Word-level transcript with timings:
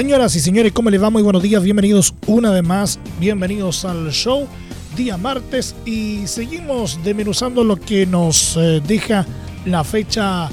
Señoras 0.00 0.34
y 0.34 0.40
señores, 0.40 0.72
¿cómo 0.72 0.88
les 0.88 1.02
va? 1.02 1.10
Muy 1.10 1.22
buenos 1.22 1.42
días, 1.42 1.62
bienvenidos 1.62 2.14
una 2.26 2.50
vez 2.52 2.62
más, 2.62 2.98
bienvenidos 3.18 3.84
al 3.84 4.10
show, 4.12 4.48
día 4.96 5.18
martes 5.18 5.74
y 5.84 6.26
seguimos 6.26 6.98
desmenuzando 7.04 7.62
lo 7.64 7.76
que 7.76 8.06
nos 8.06 8.56
eh, 8.56 8.80
deja 8.80 9.26
la 9.66 9.84
fecha 9.84 10.48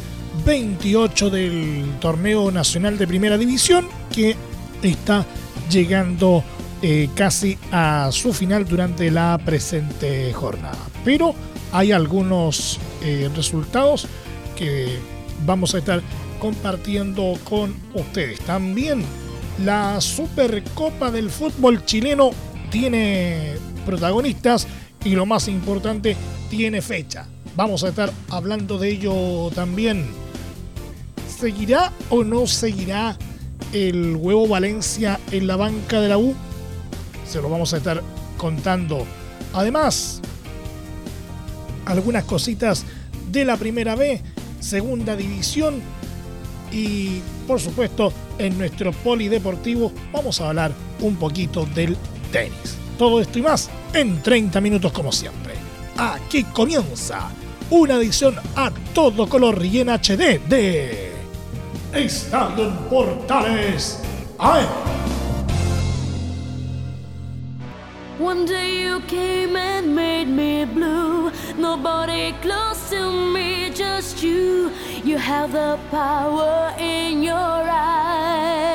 28 0.45 1.29
del 1.29 1.85
torneo 2.01 2.51
nacional 2.51 2.97
de 2.97 3.07
primera 3.07 3.37
división 3.37 3.87
que 4.13 4.35
está 4.83 5.25
llegando 5.71 6.43
eh, 6.81 7.07
casi 7.15 7.57
a 7.71 8.09
su 8.11 8.33
final 8.33 8.65
durante 8.65 9.09
la 9.09 9.39
presente 9.45 10.33
jornada. 10.33 10.77
Pero 11.05 11.33
hay 11.71 11.93
algunos 11.93 12.81
eh, 13.01 13.29
resultados 13.33 14.09
que 14.57 14.99
vamos 15.45 15.73
a 15.73 15.77
estar 15.77 16.01
compartiendo 16.37 17.35
con 17.45 17.73
ustedes. 17.93 18.41
También 18.41 19.05
la 19.63 19.99
Supercopa 20.01 21.11
del 21.11 21.29
fútbol 21.29 21.83
chileno 21.85 22.31
tiene 22.69 23.55
protagonistas 23.85 24.67
y 25.03 25.11
lo 25.11 25.25
más 25.25 25.47
importante, 25.47 26.15
tiene 26.49 26.81
fecha. 26.81 27.25
Vamos 27.55 27.83
a 27.83 27.89
estar 27.89 28.11
hablando 28.29 28.77
de 28.77 28.89
ello 28.89 29.49
también. 29.55 30.05
¿Seguirá 31.27 31.91
o 32.09 32.23
no 32.23 32.45
seguirá 32.47 33.17
el 33.73 34.15
huevo 34.15 34.47
Valencia 34.47 35.19
en 35.31 35.47
la 35.47 35.55
banca 35.55 36.01
de 36.01 36.09
la 36.09 36.17
U? 36.17 36.35
Se 37.27 37.41
lo 37.41 37.49
vamos 37.49 37.73
a 37.73 37.77
estar 37.77 38.03
contando. 38.37 39.05
Además, 39.53 40.21
algunas 41.85 42.25
cositas 42.25 42.85
de 43.31 43.45
la 43.45 43.57
primera 43.57 43.95
B, 43.95 44.21
segunda 44.59 45.15
división 45.15 45.81
y 46.71 47.21
por 47.47 47.59
supuesto 47.59 48.11
en 48.37 48.57
nuestro 48.57 48.91
polideportivo 48.91 49.91
vamos 50.11 50.41
a 50.41 50.49
hablar 50.49 50.71
un 51.01 51.15
poquito 51.15 51.65
del 51.73 51.97
tenis. 52.31 52.77
Todo 52.97 53.21
esto 53.21 53.39
y 53.39 53.41
más 53.41 53.69
en 53.93 54.21
30 54.21 54.59
minutos 54.61 54.91
como 54.91 55.11
siempre. 55.11 55.53
Aquí 55.97 56.43
comienza 56.43 57.29
una 57.69 57.95
edición 57.95 58.35
a 58.55 58.71
todo 58.93 59.27
color 59.27 59.63
y 59.65 59.79
en 59.79 59.89
HD 59.89 60.39
de 60.47 61.11
Estadio 61.93 62.67
en 62.67 62.75
Portales 62.89 63.99
AM. 64.37 64.96
You 68.87 69.01
came 69.07 69.55
and 69.55 69.93
made 69.93 70.27
me 70.27 70.65
blue. 70.65 71.31
Nobody 71.57 72.33
close 72.41 72.89
to 72.91 73.11
me, 73.33 73.69
just 73.73 74.23
you. 74.23 74.71
You 75.03 75.17
have 75.17 75.51
the 75.51 75.77
power 75.91 76.73
in 76.79 77.23
your 77.23 77.63
eyes. 77.69 78.69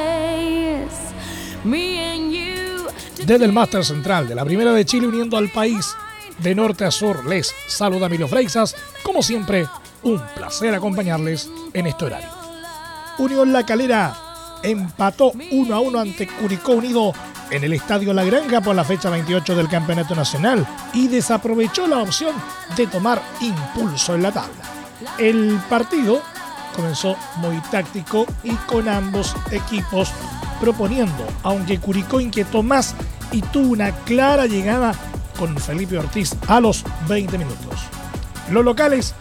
Me 1.65 1.99
and 1.99 2.33
you. 2.33 2.89
Desde 3.25 3.45
el 3.45 3.53
Máster 3.53 3.85
Central 3.85 4.29
de 4.29 4.35
la 4.35 4.45
Primera 4.45 4.73
de 4.73 4.85
Chile 4.85 5.07
uniendo 5.07 5.37
al 5.37 5.49
país 5.49 5.95
de 6.39 6.55
norte 6.55 6.85
a 6.85 6.91
sur, 6.91 7.25
les 7.27 7.55
saluda 7.69 8.07
Emilio 8.07 8.29
Freixas. 8.29 8.75
Como 9.03 9.23
siempre, 9.23 9.67
un 10.03 10.21
placer 10.35 10.75
acompañarles 10.75 11.49
en 11.73 11.87
este 11.87 12.05
horario. 12.07 12.29
Unión 13.19 13.53
La 13.53 13.65
Calera 13.65 14.17
empató 14.63 15.33
1 15.51 15.75
a 15.75 15.81
1 15.81 15.99
ante 15.99 16.27
Curicó 16.27 16.73
Unido 16.73 17.13
en 17.53 17.65
el 17.65 17.75
Estadio 17.75 18.15
La 18.15 18.25
Granja 18.25 18.63
por 18.63 18.75
la 18.75 18.83
fecha 18.83 19.11
28 19.11 19.55
del 19.55 19.69
Campeonato 19.69 20.15
Nacional 20.15 20.67
y 20.95 21.07
desaprovechó 21.09 21.87
la 21.87 21.99
opción 21.99 22.35
de 22.77 22.87
tomar 22.87 23.23
impulso 23.41 24.15
en 24.15 24.23
la 24.23 24.33
tabla. 24.33 24.65
El 25.19 25.61
partido 25.69 26.23
comenzó 26.75 27.17
muy 27.37 27.59
táctico 27.71 28.27
y 28.43 28.53
con 28.67 28.89
ambos 28.89 29.37
equipos 29.51 30.11
proponiendo, 30.61 31.27
aunque 31.43 31.79
Curicó 31.79 32.21
inquietó 32.21 32.63
más 32.63 32.95
y 33.31 33.43
tuvo 33.43 33.73
una 33.73 33.93
clara 33.93 34.47
llegada 34.47 34.95
con 35.39 35.57
Felipe 35.59 35.99
Ortiz 35.99 36.35
a 36.49 36.59
los 36.59 36.85
20 37.09 37.37
minutos. 37.37 37.81
Los 38.51 38.65
locales 38.65 39.15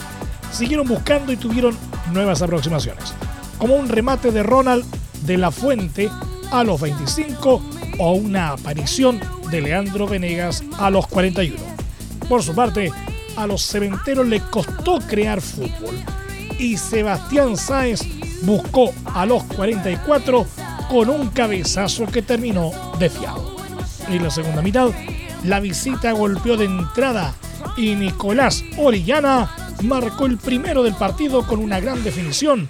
siguieron 0.54 0.88
buscando 0.88 1.34
y 1.34 1.38
tuvieron 1.38 1.78
nuevas 2.14 2.42
aproximaciones, 2.42 3.14
como 3.58 3.76
un 3.76 3.90
remate 3.90 4.32
de 4.32 4.44
Ronald 4.44 4.86
de 5.24 5.38
la 5.38 5.52
Fuente 5.52 6.10
a 6.52 6.64
los 6.64 6.80
25 6.80 7.62
o 7.98 8.14
una 8.14 8.50
aparición 8.50 9.20
de 9.50 9.62
Leandro 9.62 10.08
Venegas 10.08 10.64
a 10.78 10.90
los 10.90 11.08
41. 11.08 11.58
Por 12.28 12.44
su 12.44 12.56
parte, 12.56 12.92
a 13.36 13.48
los 13.48 13.62
cementeros 13.62 14.28
les 14.28 14.42
costó 14.44 15.00
crear 15.00 15.42
fútbol 15.42 15.96
y 16.60 16.78
Sebastián 16.78 17.58
Sáez 17.58 18.02
buscó 18.44 18.94
a 19.06 19.26
los 19.26 19.44
44 19.44 20.46
con 20.90 21.10
un 21.10 21.30
cabezazo 21.30 22.06
que 22.06 22.22
terminó 22.22 22.72
desfiado. 23.00 23.56
En 24.10 24.24
la 24.24 24.30
segunda 24.30 24.62
mitad, 24.62 24.90
la 25.44 25.60
visita 25.60 26.12
golpeó 26.12 26.58
de 26.58 26.66
entrada 26.66 27.34
y 27.78 27.96
Nicolás 27.96 28.64
Orellana 28.78 29.50
marcó 29.84 30.26
el 30.26 30.38
primero 30.38 30.84
del 30.84 30.94
partido 30.96 31.46
con 31.48 31.60
una 31.60 31.80
gran 31.80 32.04
definición 32.04 32.70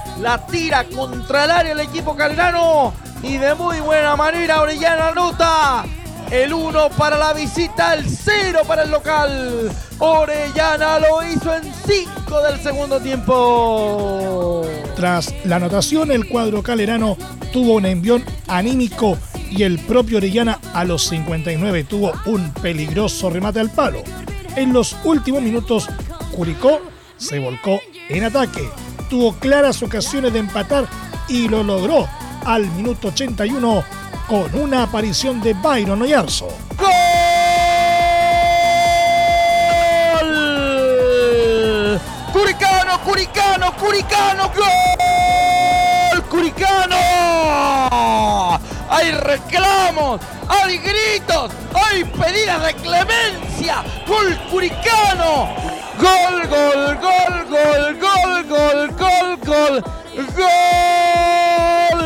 la 0.21 0.45
tira 0.45 0.85
contra 0.85 1.45
el 1.45 1.51
área 1.51 1.71
el 1.71 1.79
equipo 1.79 2.15
calerano 2.15 2.93
y 3.23 3.37
de 3.37 3.55
muy 3.55 3.79
buena 3.79 4.15
manera 4.15 4.61
Orellana 4.61 5.09
anota 5.09 5.85
el 6.31 6.53
1 6.53 6.89
para 6.91 7.17
la 7.17 7.33
visita, 7.33 7.93
el 7.93 8.07
0 8.07 8.61
para 8.65 8.83
el 8.83 8.91
local. 8.91 9.69
Orellana 9.99 10.99
lo 10.99 11.21
hizo 11.27 11.53
en 11.53 11.63
5 11.63 12.41
del 12.41 12.59
segundo 12.61 12.99
tiempo. 13.01 14.61
Tras 14.95 15.33
la 15.43 15.57
anotación, 15.57 16.09
el 16.11 16.27
cuadro 16.27 16.63
calerano 16.63 17.17
tuvo 17.51 17.73
un 17.73 17.85
envión 17.85 18.23
anímico 18.47 19.17
y 19.49 19.63
el 19.63 19.77
propio 19.79 20.17
Orellana 20.17 20.59
a 20.73 20.85
los 20.85 21.07
59 21.07 21.83
tuvo 21.83 22.13
un 22.25 22.51
peligroso 22.53 23.29
remate 23.29 23.59
al 23.59 23.69
palo. 23.69 24.01
En 24.55 24.71
los 24.71 24.95
últimos 25.03 25.41
minutos, 25.41 25.89
Curicó 26.31 26.79
se 27.17 27.39
volcó 27.39 27.79
en 28.09 28.23
ataque, 28.23 28.69
tuvo 29.11 29.33
claras 29.33 29.83
ocasiones 29.83 30.31
de 30.31 30.39
empatar 30.39 30.87
y 31.27 31.49
lo 31.49 31.61
logró 31.63 32.07
al 32.45 32.65
minuto 32.71 33.09
81 33.09 33.83
con 34.25 34.55
una 34.55 34.83
aparición 34.83 35.41
de 35.41 35.53
Byron 35.53 36.01
Oyarzo. 36.01 36.47
¡Gol! 36.77 36.89
¡Curicano, 42.31 43.01
Curicano, 43.03 43.75
Curicano! 43.75 44.49
¡Gol! 44.55 46.23
¡Curicano! 46.29 46.95
¡Hay 48.89 49.11
reclamos! 49.11 50.21
¡Hay 50.47 50.77
gritos! 50.77 51.51
¡Hay 51.73 52.05
pedidas 52.05 52.63
de 52.63 52.73
clemencia! 52.75 53.83
¡Gol 54.07 54.39
Curicano! 54.49 55.80
¡Gol, 56.01 56.47
gol, 56.47 56.97
gol, 56.97 57.35
gol, 57.47 57.83
gol, 57.99 58.43
gol, 58.49 58.89
gol, 58.97 59.37
gol! 59.45 59.83
¡Gol! 61.95 62.01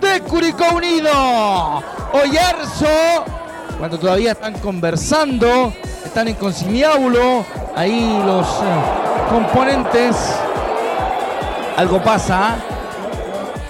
De 0.00 0.20
Curicó 0.22 0.74
Unido. 0.74 1.82
Oyarzo, 2.12 3.24
cuando 3.78 3.98
todavía 3.98 4.32
están 4.32 4.54
conversando, 4.60 5.74
están 6.02 6.28
en 6.28 6.34
conciliábulo, 6.36 7.44
ahí 7.74 8.22
los 8.24 8.46
eh, 8.46 9.28
componentes. 9.28 10.16
Algo 11.76 12.02
pasa. 12.02 12.56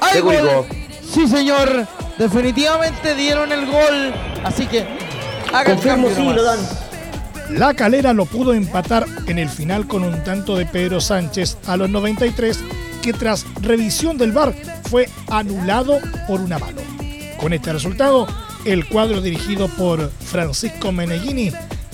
Hay 0.01 0.21
gol. 0.21 0.65
Sí, 1.03 1.27
señor. 1.27 1.89
Definitivamente 2.19 3.15
dieron 3.17 3.51
el 3.51 3.67
gol. 3.67 4.15
Así 4.45 4.67
que 4.67 4.87
haga 5.53 5.73
el 5.73 5.81
cambio 5.81 6.15
sí, 6.15 6.23
lo 6.23 6.43
dan. 6.45 6.86
La 7.51 7.75
calera 7.75 8.13
lo 8.13 8.27
pudo 8.27 8.55
empatar 8.55 9.07
en 9.27 9.39
el 9.39 9.49
final 9.49 9.87
con 9.87 10.03
un 10.03 10.23
tanto 10.25 10.57
de 10.57 10.67
Pedro 10.67 11.01
Sánchez 11.01 11.57
a 11.67 11.77
los 11.77 11.89
93, 11.89 12.59
que 13.03 13.13
tras 13.13 13.47
revisión 13.63 14.19
del 14.19 14.33
VAR 14.33 14.53
fue 14.91 15.09
anulado 15.31 16.01
por 16.27 16.41
una 16.41 16.59
mano. 16.59 16.81
Con 17.39 17.53
este 17.53 17.73
resultado, 17.73 18.27
el 18.65 18.89
cuadro 18.89 19.21
dirigido 19.21 19.69
por 19.69 20.11
Francisco 20.11 20.91
Meneghini 20.91 21.53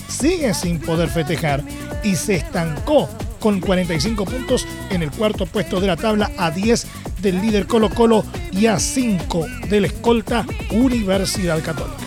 sigue 0.09 0.55
sin 0.55 0.81
poder 0.81 1.11
festejar 1.11 1.63
y 2.03 2.17
se 2.17 2.37
estancó 2.37 3.09
con 3.39 3.61
45 3.61 4.25
puntos 4.25 4.67
en 4.91 5.03
el 5.03 5.11
cuarto 5.11 5.45
puesto 5.47 5.81
de 5.81 5.89
la 5.89 5.97
tabla 5.97 6.31
a 6.39 6.51
10 6.51 6.87
del 7.21 7.43
líder 7.43 7.67
Colo 7.67 7.91
Colo 7.91 8.25
y 8.53 8.67
a 8.67 8.79
5 8.79 9.47
del 9.69 9.85
escolta 9.85 10.47
Universidad 10.71 11.63
Católica. 11.63 11.99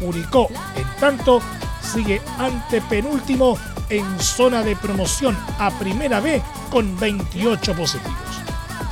Curicó, 0.00 0.48
en 0.76 1.00
tanto, 1.00 1.42
sigue 1.82 2.20
ante 2.38 2.80
penúltimo 2.82 3.58
en 3.88 4.20
zona 4.20 4.62
de 4.62 4.76
promoción 4.76 5.36
a 5.58 5.70
primera 5.78 6.20
B 6.20 6.40
con 6.70 6.98
28 6.98 7.74
positivos. 7.74 8.18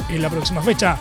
En 0.08 0.22
la 0.22 0.30
próxima 0.30 0.62
fecha, 0.62 0.98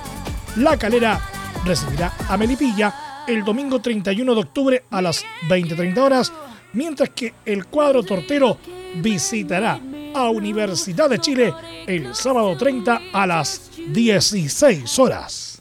La 0.57 0.78
Calera 0.78 1.19
recibirá 1.66 2.13
a 2.28 2.38
Melipilla 2.38 3.24
el 3.28 3.44
domingo 3.44 3.80
31 3.80 4.34
de 4.34 4.39
octubre 4.39 4.84
a 4.89 5.01
las 5.01 5.25
20.30 5.50 5.98
horas, 5.98 6.31
mientras 6.74 7.10
que 7.10 7.34
el 7.45 7.66
cuadro 7.66 8.04
tortero 8.04 8.57
visitará 8.95 9.80
a 10.13 10.30
Universidad 10.30 11.10
de 11.10 11.19
Chile 11.19 11.54
el 11.86 12.16
sábado 12.16 12.56
30 12.57 13.01
a 13.13 13.28
las 13.28 13.69
16 13.89 15.00
horas. 15.00 15.57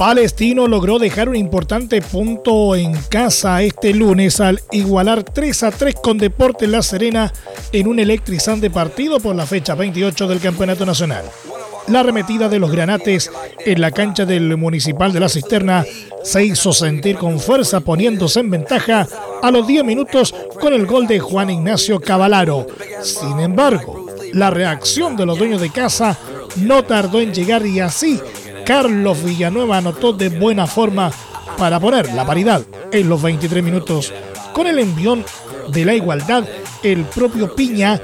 Palestino 0.00 0.66
logró 0.66 0.98
dejar 0.98 1.28
un 1.28 1.36
importante 1.36 2.00
punto 2.00 2.74
en 2.74 2.94
casa 3.10 3.62
este 3.62 3.92
lunes 3.92 4.40
al 4.40 4.62
igualar 4.72 5.24
3 5.24 5.62
a 5.64 5.70
3 5.70 5.94
con 5.96 6.16
Deportes 6.16 6.70
La 6.70 6.82
Serena 6.82 7.30
en 7.70 7.86
un 7.86 7.98
electrizante 7.98 8.70
partido 8.70 9.20
por 9.20 9.36
la 9.36 9.44
fecha 9.44 9.74
28 9.74 10.26
del 10.26 10.40
Campeonato 10.40 10.86
Nacional. 10.86 11.26
La 11.88 12.00
arremetida 12.00 12.48
de 12.48 12.58
los 12.58 12.72
granates 12.72 13.30
en 13.66 13.78
la 13.82 13.90
cancha 13.90 14.24
del 14.24 14.56
Municipal 14.56 15.12
de 15.12 15.20
la 15.20 15.28
Cisterna 15.28 15.84
se 16.24 16.46
hizo 16.46 16.72
sentir 16.72 17.16
con 17.16 17.38
fuerza 17.38 17.80
poniéndose 17.80 18.40
en 18.40 18.48
ventaja 18.48 19.06
a 19.42 19.50
los 19.50 19.66
10 19.66 19.84
minutos 19.84 20.34
con 20.58 20.72
el 20.72 20.86
gol 20.86 21.06
de 21.08 21.20
Juan 21.20 21.50
Ignacio 21.50 22.00
Cavalaro. 22.00 22.66
Sin 23.02 23.38
embargo, 23.38 24.06
la 24.32 24.48
reacción 24.48 25.14
de 25.18 25.26
los 25.26 25.36
dueños 25.36 25.60
de 25.60 25.68
casa 25.68 26.16
no 26.56 26.84
tardó 26.84 27.20
en 27.20 27.34
llegar 27.34 27.66
y 27.66 27.80
así 27.80 28.18
Carlos 28.70 29.24
Villanueva 29.24 29.78
anotó 29.78 30.12
de 30.12 30.28
buena 30.28 30.64
forma 30.64 31.10
para 31.58 31.80
poner 31.80 32.14
la 32.14 32.24
paridad 32.24 32.62
en 32.92 33.08
los 33.08 33.20
23 33.20 33.64
minutos. 33.64 34.14
Con 34.52 34.68
el 34.68 34.78
envión 34.78 35.24
de 35.72 35.84
la 35.84 35.92
igualdad, 35.92 36.44
el 36.84 37.02
propio 37.06 37.52
Piña 37.52 38.00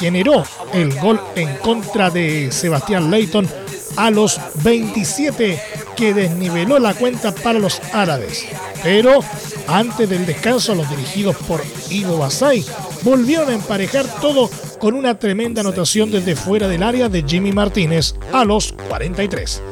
generó 0.00 0.42
el 0.74 0.92
gol 0.98 1.20
en 1.36 1.54
contra 1.58 2.10
de 2.10 2.50
Sebastián 2.50 3.12
Leighton 3.12 3.48
a 3.96 4.10
los 4.10 4.40
27 4.64 5.62
que 5.96 6.12
desniveló 6.12 6.80
la 6.80 6.94
cuenta 6.94 7.32
para 7.32 7.60
los 7.60 7.80
árabes. 7.92 8.44
Pero 8.82 9.20
antes 9.68 10.10
del 10.10 10.26
descanso, 10.26 10.74
los 10.74 10.90
dirigidos 10.90 11.36
por 11.46 11.62
Ivo 11.90 12.18
Basay 12.18 12.64
volvieron 13.02 13.50
a 13.50 13.54
emparejar 13.54 14.06
todo 14.20 14.50
con 14.80 14.94
una 14.94 15.16
tremenda 15.16 15.60
anotación 15.60 16.10
desde 16.10 16.34
fuera 16.34 16.66
del 16.66 16.82
área 16.82 17.08
de 17.08 17.22
Jimmy 17.22 17.52
Martínez 17.52 18.16
a 18.32 18.44
los 18.44 18.72
43. 18.88 19.62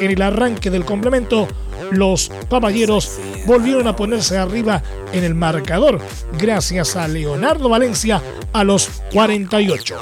En 0.00 0.10
el 0.10 0.22
arranque 0.22 0.70
del 0.70 0.84
complemento, 0.84 1.46
los 1.90 2.30
papayeros 2.48 3.18
volvieron 3.46 3.86
a 3.86 3.96
ponerse 3.96 4.38
arriba 4.38 4.82
en 5.12 5.24
el 5.24 5.34
marcador 5.34 6.00
gracias 6.38 6.96
a 6.96 7.06
Leonardo 7.06 7.68
Valencia 7.68 8.22
a 8.52 8.64
los 8.64 8.88
48. 9.12 9.96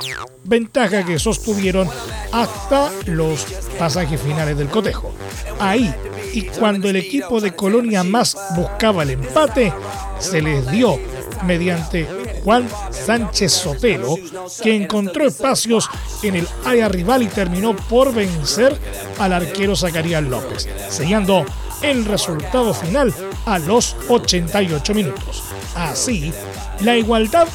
Ventaja 0.45 1.05
que 1.05 1.19
sostuvieron 1.19 1.89
hasta 2.33 2.91
los 3.07 3.45
pasajes 3.79 4.21
finales 4.21 4.57
del 4.57 4.69
cotejo. 4.69 5.13
Ahí, 5.59 5.93
y 6.33 6.43
cuando 6.43 6.89
el 6.89 6.97
equipo 6.97 7.41
de 7.41 7.55
Colonia 7.55 8.05
más 8.05 8.37
buscaba 8.55 9.03
el 9.03 9.11
empate, 9.11 9.73
se 10.19 10.41
les 10.41 10.71
dio 10.71 10.99
mediante 11.45 12.07
Juan 12.45 12.69
Sánchez 12.91 13.53
Sotelo, 13.53 14.17
que 14.63 14.75
encontró 14.75 15.27
espacios 15.27 15.89
en 16.23 16.37
el 16.37 16.49
área 16.65 16.89
rival 16.89 17.23
y 17.23 17.27
terminó 17.27 17.75
por 17.75 18.13
vencer 18.13 18.79
al 19.19 19.33
arquero 19.33 19.77
Zacarías 19.77 20.23
López, 20.23 20.69
sellando 20.89 21.45
el 21.83 22.05
resultado 22.05 22.75
final 22.75 23.15
a 23.47 23.59
los 23.59 23.97
88 24.09 24.95
minutos. 24.95 25.43
Así, 25.75 26.33
la 26.81 26.97
igualdad 26.97 27.47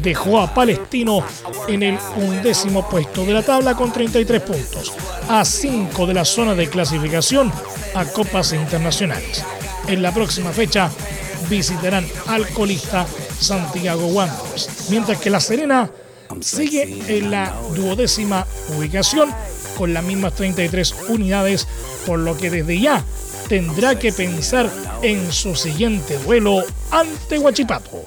dejó 0.00 0.40
a 0.40 0.52
Palestino 0.52 1.24
en 1.68 1.82
el 1.82 1.98
undécimo 2.16 2.88
puesto 2.88 3.24
de 3.24 3.34
la 3.34 3.42
tabla 3.42 3.74
con 3.74 3.92
33 3.92 4.42
puntos, 4.42 4.92
a 5.28 5.44
5 5.44 6.06
de 6.06 6.14
la 6.14 6.24
zona 6.24 6.54
de 6.54 6.68
clasificación 6.68 7.52
a 7.94 8.04
copas 8.04 8.52
internacionales. 8.52 9.44
En 9.88 10.02
la 10.02 10.12
próxima 10.12 10.52
fecha 10.52 10.90
visitarán 11.48 12.06
al 12.26 12.48
colista 12.48 13.06
Santiago 13.38 14.06
Wanderers, 14.06 14.90
mientras 14.90 15.18
que 15.18 15.30
La 15.30 15.40
Serena 15.40 15.90
sigue 16.40 17.02
en 17.08 17.30
la 17.30 17.54
duodécima 17.74 18.46
ubicación 18.76 19.30
con 19.76 19.92
las 19.92 20.04
mismas 20.04 20.34
33 20.34 20.94
unidades, 21.08 21.66
por 22.06 22.18
lo 22.18 22.36
que 22.36 22.50
desde 22.50 22.80
ya 22.80 23.04
tendrá 23.48 23.98
que 23.98 24.12
pensar 24.12 24.70
en 25.02 25.30
su 25.32 25.54
siguiente 25.54 26.18
duelo 26.18 26.64
ante 26.90 27.38
Huachipato. 27.38 28.06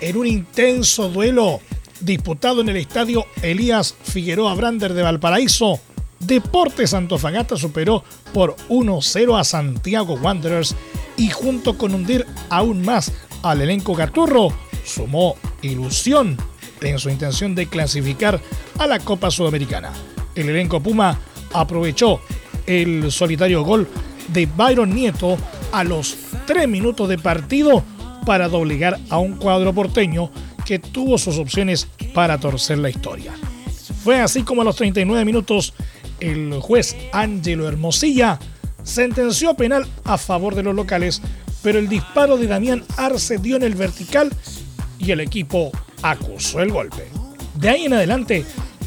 En 0.00 0.16
un 0.16 0.26
intenso 0.26 1.08
duelo 1.10 1.60
disputado 2.00 2.62
en 2.62 2.70
el 2.70 2.76
estadio 2.76 3.26
Elías 3.42 3.94
Figueroa 4.02 4.54
Brander 4.54 4.94
de 4.94 5.02
Valparaíso, 5.02 5.78
Deportes 6.20 6.94
Antofagasta 6.94 7.56
superó 7.56 8.04
por 8.32 8.56
1-0 8.68 9.38
a 9.38 9.44
Santiago 9.44 10.14
Wanderers 10.14 10.76
y 11.16 11.30
junto 11.30 11.76
con 11.76 11.94
hundir 11.94 12.26
aún 12.48 12.82
más 12.82 13.12
al 13.42 13.62
elenco 13.62 13.94
Gaturro, 13.94 14.52
sumó 14.84 15.36
ilusión 15.62 16.36
en 16.80 16.98
su 16.98 17.10
intención 17.10 17.54
de 17.54 17.66
clasificar 17.66 18.40
a 18.78 18.86
la 18.86 18.98
Copa 19.00 19.30
Sudamericana 19.30 19.92
el 20.34 20.48
elenco 20.48 20.80
Puma 20.80 21.18
aprovechó 21.52 22.20
el 22.66 23.10
solitario 23.10 23.62
gol 23.62 23.88
de 24.28 24.46
Byron 24.46 24.94
Nieto 24.94 25.36
a 25.72 25.84
los 25.84 26.16
3 26.46 26.68
minutos 26.68 27.08
de 27.08 27.18
partido 27.18 27.84
para 28.26 28.48
doblegar 28.48 28.98
a 29.08 29.18
un 29.18 29.36
cuadro 29.36 29.72
porteño 29.72 30.30
que 30.64 30.78
tuvo 30.78 31.18
sus 31.18 31.38
opciones 31.38 31.88
para 32.14 32.38
torcer 32.38 32.78
la 32.78 32.90
historia. 32.90 33.32
Fue 34.04 34.20
así 34.20 34.42
como 34.42 34.62
a 34.62 34.64
los 34.64 34.76
39 34.76 35.24
minutos 35.24 35.74
el 36.20 36.58
juez 36.60 36.96
Ángelo 37.12 37.68
Hermosilla 37.68 38.38
sentenció 38.82 39.54
penal 39.54 39.86
a 40.04 40.18
favor 40.18 40.54
de 40.54 40.62
los 40.62 40.74
locales, 40.74 41.20
pero 41.62 41.78
el 41.78 41.88
disparo 41.88 42.36
de 42.36 42.46
Damián 42.46 42.84
Arce 42.96 43.38
dio 43.38 43.56
en 43.56 43.62
el 43.62 43.74
vertical 43.74 44.30
y 44.98 45.10
el 45.10 45.20
equipo 45.20 45.70
acusó 46.02 46.60
el 46.60 46.72
golpe. 46.72 47.08
De 47.54 47.68
ahí 47.68 47.84
en 47.84 47.94
adelante, 47.94 48.44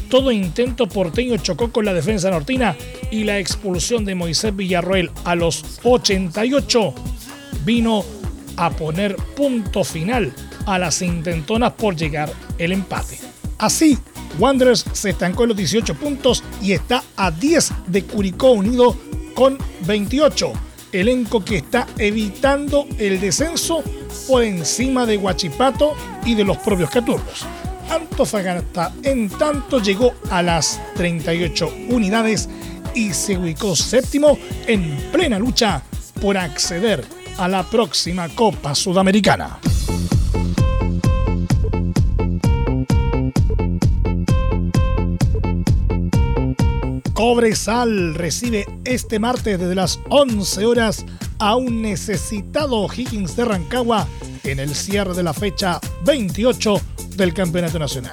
todo 0.08 0.30
intento 0.30 0.88
porteño 0.88 1.36
chocó 1.38 1.72
con 1.72 1.84
la 1.84 1.94
defensa 1.94 2.30
nortina 2.30 2.76
y 3.10 3.24
la 3.24 3.38
expulsión 3.38 4.04
de 4.04 4.14
Moisés 4.14 4.54
Villarroel 4.54 5.10
a 5.24 5.34
los 5.34 5.80
88 5.82 6.94
vino 7.64 8.04
a 8.56 8.70
poner 8.70 9.16
punto 9.36 9.84
final 9.84 10.32
a 10.66 10.78
las 10.78 11.02
intentonas 11.02 11.72
por 11.72 11.96
llegar 11.96 12.32
el 12.58 12.72
empate. 12.72 13.18
Así, 13.58 13.98
Wanderers 14.38 14.84
se 14.92 15.10
estancó 15.10 15.44
en 15.44 15.50
los 15.50 15.58
18 15.58 15.94
puntos 15.94 16.42
y 16.60 16.72
está 16.72 17.02
a 17.16 17.30
10 17.30 17.72
de 17.86 18.04
Curicó 18.04 18.52
Unido 18.52 18.96
con 19.34 19.58
28, 19.86 20.52
elenco 20.92 21.44
que 21.44 21.56
está 21.58 21.86
evitando 21.98 22.86
el 22.98 23.20
descenso 23.20 23.82
por 24.28 24.42
encima 24.42 25.06
de 25.06 25.18
Huachipato 25.18 25.94
y 26.24 26.34
de 26.34 26.44
los 26.44 26.56
propios 26.58 26.90
Caturros. 26.90 27.44
Antofagasta 27.90 28.92
en 29.02 29.28
tanto 29.28 29.80
llegó 29.80 30.14
a 30.30 30.42
las 30.42 30.80
38 30.96 31.72
unidades 31.90 32.48
y 32.94 33.12
se 33.12 33.36
ubicó 33.36 33.76
séptimo 33.76 34.38
en 34.66 34.96
plena 35.12 35.38
lucha 35.38 35.82
por 36.20 36.38
acceder 36.38 37.04
a 37.38 37.48
la 37.48 37.68
próxima 37.68 38.28
Copa 38.28 38.74
Sudamericana. 38.74 39.58
Cobresal 47.26 48.14
recibe 48.14 48.66
este 48.84 49.18
martes 49.18 49.58
desde 49.58 49.74
las 49.74 49.98
11 50.10 50.66
horas 50.66 51.06
a 51.38 51.56
un 51.56 51.80
necesitado 51.80 52.86
Higgins 52.94 53.34
de 53.34 53.46
Rancagua 53.46 54.06
en 54.42 54.58
el 54.60 54.74
cierre 54.74 55.14
de 55.14 55.22
la 55.22 55.32
fecha 55.32 55.80
28 56.04 56.78
del 57.16 57.32
Campeonato 57.32 57.78
Nacional. 57.78 58.12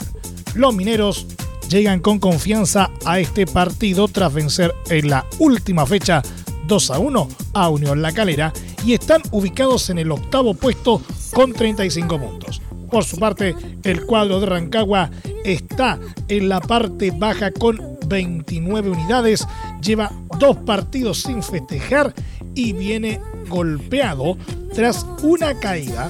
Los 0.56 0.74
mineros 0.74 1.28
llegan 1.68 2.00
con 2.00 2.20
confianza 2.20 2.90
a 3.04 3.20
este 3.20 3.46
partido 3.46 4.08
tras 4.08 4.34
vencer 4.34 4.74
en 4.90 5.10
la 5.10 5.26
última 5.40 5.86
fecha 5.86 6.22
2 6.68 6.92
a 6.92 7.00
1 7.00 7.28
a 7.52 7.68
Unión 7.68 8.02
La 8.02 8.14
Calera 8.14 8.54
y 8.86 8.94
están 8.94 9.24
ubicados 9.32 9.90
en 9.90 10.00
el 10.00 10.10
octavo 10.10 10.54
puesto 10.54 11.02
con 11.34 11.52
35 11.52 12.18
puntos. 12.18 12.62
Por 12.90 13.04
su 13.04 13.18
parte, 13.18 13.56
el 13.84 14.06
cuadro 14.06 14.40
de 14.40 14.46
Rancagua 14.46 15.12
está 15.44 16.00
en 16.30 16.48
la 16.48 16.62
parte 16.62 17.12
baja 17.12 17.52
con 17.52 17.91
29 18.12 18.90
unidades, 18.92 19.48
lleva 19.82 20.12
dos 20.38 20.58
partidos 20.58 21.22
sin 21.22 21.42
festejar 21.42 22.14
y 22.54 22.74
viene 22.74 23.20
golpeado 23.48 24.38
tras 24.76 25.06
una 25.24 25.58
caída 25.60 26.10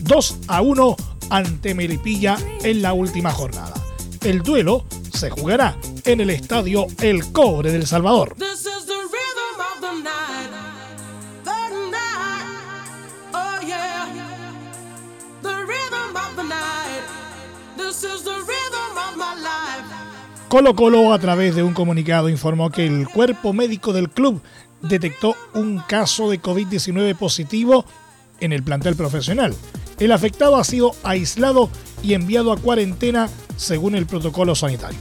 2 0.00 0.38
a 0.48 0.60
1 0.60 0.96
ante 1.30 1.74
Melipilla 1.74 2.36
en 2.62 2.82
la 2.82 2.92
última 2.92 3.30
jornada. 3.30 3.74
El 4.22 4.42
duelo 4.42 4.84
se 5.12 5.30
jugará 5.30 5.76
en 6.04 6.20
el 6.20 6.30
estadio 6.30 6.86
El 7.00 7.30
Cobre 7.32 7.70
del 7.70 7.86
Salvador. 7.86 8.34
Colo 20.48 20.74
Colo 20.74 21.12
a 21.12 21.18
través 21.18 21.54
de 21.54 21.62
un 21.62 21.74
comunicado 21.74 22.30
informó 22.30 22.70
que 22.70 22.86
el 22.86 23.06
cuerpo 23.06 23.52
médico 23.52 23.92
del 23.92 24.08
club 24.08 24.40
detectó 24.80 25.36
un 25.52 25.78
caso 25.86 26.30
de 26.30 26.40
COVID-19 26.40 27.14
positivo 27.16 27.84
en 28.40 28.54
el 28.54 28.62
plantel 28.62 28.96
profesional. 28.96 29.54
El 29.98 30.10
afectado 30.10 30.56
ha 30.56 30.64
sido 30.64 30.92
aislado 31.02 31.68
y 32.02 32.14
enviado 32.14 32.50
a 32.50 32.56
cuarentena 32.56 33.28
según 33.58 33.94
el 33.94 34.06
protocolo 34.06 34.54
sanitario. 34.54 35.00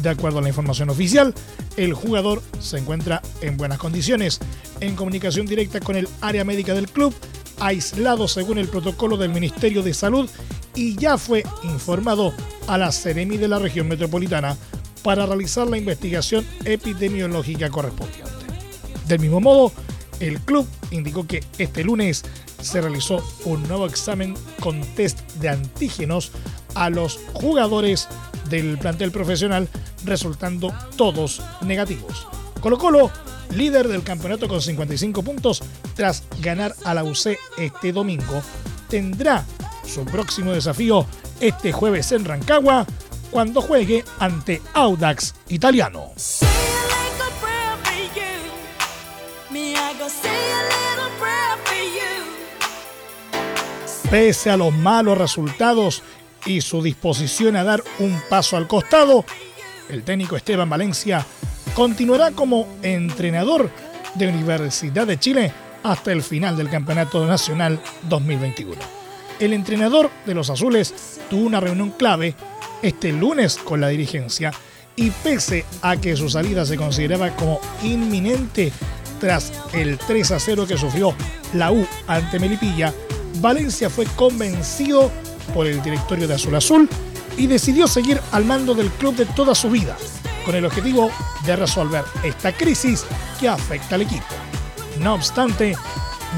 De 0.00 0.08
acuerdo 0.08 0.40
a 0.40 0.42
la 0.42 0.48
información 0.48 0.90
oficial, 0.90 1.32
el 1.76 1.94
jugador 1.94 2.42
se 2.58 2.78
encuentra 2.78 3.22
en 3.40 3.56
buenas 3.56 3.78
condiciones, 3.78 4.40
en 4.80 4.96
comunicación 4.96 5.46
directa 5.46 5.78
con 5.78 5.94
el 5.94 6.08
área 6.20 6.42
médica 6.42 6.74
del 6.74 6.88
club, 6.88 7.14
aislado 7.60 8.28
según 8.28 8.58
el 8.58 8.68
protocolo 8.68 9.16
del 9.16 9.30
Ministerio 9.30 9.82
de 9.82 9.94
Salud 9.94 10.28
y 10.74 10.96
ya 10.96 11.18
fue 11.18 11.44
informado 11.64 12.32
a 12.66 12.78
la 12.78 12.92
Ceremi 12.92 13.36
de 13.36 13.48
la 13.48 13.58
región 13.58 13.88
metropolitana 13.88 14.56
para 15.02 15.26
realizar 15.26 15.68
la 15.68 15.78
investigación 15.78 16.46
epidemiológica 16.64 17.68
correspondiente. 17.70 18.30
Del 19.06 19.20
mismo 19.20 19.40
modo, 19.40 19.72
el 20.20 20.40
club 20.40 20.66
indicó 20.90 21.26
que 21.26 21.42
este 21.58 21.82
lunes 21.82 22.24
se 22.60 22.80
realizó 22.80 23.22
un 23.44 23.62
nuevo 23.64 23.86
examen 23.86 24.34
con 24.60 24.80
test 24.94 25.20
de 25.34 25.48
antígenos 25.48 26.30
a 26.74 26.90
los 26.90 27.18
jugadores 27.32 28.08
del 28.48 28.78
plantel 28.78 29.10
profesional, 29.10 29.68
resultando 30.04 30.72
todos 30.96 31.42
negativos. 31.62 32.26
Colo 32.60 32.78
Colo, 32.78 33.10
líder 33.56 33.88
del 33.88 34.02
campeonato 34.02 34.48
con 34.48 34.60
55 34.60 35.22
puntos, 35.22 35.62
tras 35.94 36.24
ganar 36.40 36.74
a 36.84 36.94
la 36.94 37.04
UC 37.04 37.38
este 37.58 37.92
domingo, 37.92 38.42
tendrá 38.88 39.44
su 39.86 40.04
próximo 40.04 40.52
desafío 40.52 41.06
este 41.40 41.72
jueves 41.72 42.12
en 42.12 42.24
Rancagua 42.24 42.86
cuando 43.30 43.60
juegue 43.60 44.04
ante 44.18 44.60
Audax 44.74 45.34
Italiano. 45.48 46.12
Pese 54.10 54.50
a 54.50 54.58
los 54.58 54.74
malos 54.74 55.16
resultados 55.16 56.02
y 56.44 56.60
su 56.60 56.82
disposición 56.82 57.56
a 57.56 57.64
dar 57.64 57.82
un 57.98 58.20
paso 58.28 58.58
al 58.58 58.68
costado, 58.68 59.24
el 59.88 60.04
técnico 60.04 60.36
Esteban 60.36 60.68
Valencia 60.68 61.24
continuará 61.74 62.32
como 62.32 62.66
entrenador 62.82 63.70
de 64.14 64.28
Universidad 64.28 65.06
de 65.06 65.18
Chile 65.18 65.52
hasta 65.82 66.12
el 66.12 66.22
final 66.22 66.56
del 66.56 66.68
Campeonato 66.68 67.26
Nacional 67.26 67.80
2021. 68.08 68.80
El 69.40 69.52
entrenador 69.52 70.10
de 70.26 70.34
los 70.34 70.50
Azules 70.50 71.20
tuvo 71.30 71.46
una 71.46 71.60
reunión 71.60 71.90
clave 71.90 72.34
este 72.82 73.12
lunes 73.12 73.56
con 73.56 73.80
la 73.80 73.88
dirigencia 73.88 74.52
y 74.96 75.10
pese 75.10 75.64
a 75.80 75.96
que 75.96 76.16
su 76.16 76.28
salida 76.28 76.66
se 76.66 76.76
consideraba 76.76 77.34
como 77.34 77.60
inminente 77.82 78.72
tras 79.18 79.52
el 79.72 79.98
3 79.98 80.32
a 80.32 80.38
0 80.40 80.66
que 80.66 80.76
sufrió 80.76 81.14
la 81.54 81.72
U 81.72 81.86
ante 82.06 82.38
Melipilla, 82.38 82.92
Valencia 83.40 83.88
fue 83.88 84.04
convencido 84.16 85.10
por 85.54 85.66
el 85.66 85.82
directorio 85.82 86.28
de 86.28 86.34
Azul 86.34 86.54
Azul 86.54 86.88
y 87.36 87.46
decidió 87.46 87.88
seguir 87.88 88.20
al 88.32 88.44
mando 88.44 88.74
del 88.74 88.90
club 88.90 89.16
de 89.16 89.26
toda 89.26 89.54
su 89.54 89.70
vida, 89.70 89.96
con 90.44 90.54
el 90.54 90.64
objetivo 90.64 91.10
de 91.44 91.56
resolver 91.56 92.04
esta 92.22 92.52
crisis 92.52 93.04
que 93.40 93.48
afecta 93.48 93.94
al 93.94 94.02
equipo. 94.02 94.24
No 95.00 95.14
obstante, 95.14 95.76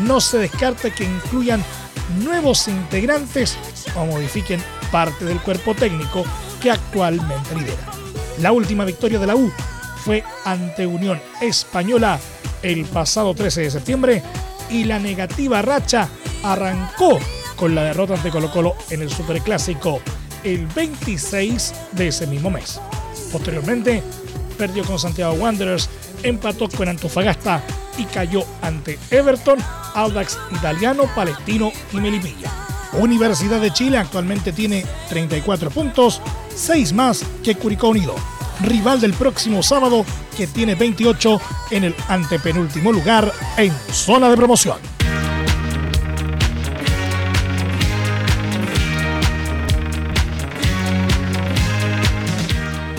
no 0.02 0.20
se 0.20 0.38
descarta 0.38 0.90
que 0.90 1.04
incluyan 1.04 1.62
nuevos 2.22 2.68
integrantes 2.68 3.56
o 3.96 4.06
modifiquen 4.06 4.62
parte 4.90 5.24
del 5.24 5.40
cuerpo 5.40 5.74
técnico 5.74 6.24
que 6.60 6.70
actualmente 6.70 7.54
lidera. 7.54 7.90
La 8.40 8.52
última 8.52 8.84
victoria 8.84 9.18
de 9.18 9.26
la 9.26 9.36
U 9.36 9.50
fue 10.04 10.24
ante 10.44 10.86
Unión 10.86 11.20
Española 11.40 12.18
el 12.62 12.84
pasado 12.84 13.34
13 13.34 13.62
de 13.62 13.70
septiembre 13.70 14.22
y 14.70 14.84
la 14.84 14.98
negativa 14.98 15.62
racha 15.62 16.08
arrancó 16.42 17.18
con 17.56 17.74
la 17.74 17.84
derrota 17.84 18.14
ante 18.14 18.30
Colo 18.30 18.50
Colo 18.50 18.74
en 18.90 19.02
el 19.02 19.10
Superclásico 19.10 20.00
el 20.42 20.66
26 20.66 21.74
de 21.92 22.08
ese 22.08 22.26
mismo 22.26 22.50
mes. 22.50 22.80
Posteriormente, 23.34 24.00
perdió 24.56 24.84
con 24.84 24.96
Santiago 24.96 25.34
Wanderers, 25.34 25.90
empató 26.22 26.68
con 26.68 26.88
Antofagasta 26.88 27.60
y 27.98 28.04
cayó 28.04 28.44
ante 28.62 28.96
Everton, 29.10 29.58
Audax 29.92 30.38
Italiano, 30.52 31.10
Palestino 31.16 31.72
y 31.92 31.96
Melipilla. 31.96 32.52
Universidad 32.92 33.60
de 33.60 33.72
Chile 33.72 33.98
actualmente 33.98 34.52
tiene 34.52 34.86
34 35.08 35.68
puntos, 35.70 36.22
6 36.54 36.92
más 36.92 37.24
que 37.42 37.56
Curicó 37.56 37.88
Unido, 37.88 38.14
rival 38.60 39.00
del 39.00 39.14
próximo 39.14 39.64
sábado 39.64 40.04
que 40.36 40.46
tiene 40.46 40.76
28 40.76 41.40
en 41.72 41.82
el 41.82 41.96
antepenúltimo 42.06 42.92
lugar 42.92 43.32
en 43.56 43.72
zona 43.90 44.30
de 44.30 44.36
promoción. 44.36 44.93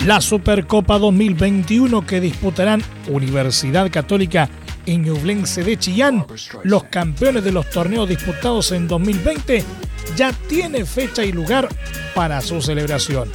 La 0.06 0.20
Supercopa 0.20 1.00
2021 1.00 2.06
que 2.06 2.20
disputarán 2.20 2.80
Universidad 3.08 3.90
Católica 3.90 4.48
y 4.84 4.98
Ñublense 4.98 5.64
de 5.64 5.76
Chillán, 5.76 6.24
los 6.62 6.84
campeones 6.84 7.42
de 7.42 7.50
los 7.50 7.68
torneos 7.70 8.08
disputados 8.08 8.70
en 8.70 8.86
2020, 8.86 9.64
ya 10.16 10.32
tiene 10.48 10.84
fecha 10.84 11.24
y 11.24 11.32
lugar 11.32 11.68
para 12.14 12.40
su 12.40 12.62
celebración. 12.62 13.28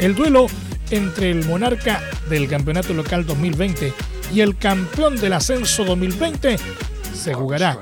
El 0.00 0.16
duelo 0.16 0.48
entre 0.90 1.30
el 1.30 1.44
monarca 1.44 2.02
del 2.28 2.48
Campeonato 2.48 2.92
Local 2.92 3.24
2020 3.24 3.92
y 4.34 4.40
el 4.40 4.56
campeón 4.56 5.20
del 5.20 5.32
Ascenso 5.32 5.84
2020 5.84 6.56
se 7.14 7.34
jugará 7.34 7.78